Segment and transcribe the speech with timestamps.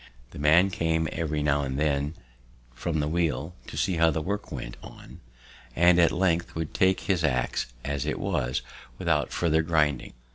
[0.31, 2.15] The man came every now and then
[2.73, 5.19] from the wheel to see how the work went on,
[5.75, 8.63] and at length would take his ax as it was,
[8.97, 10.13] without farther grinding.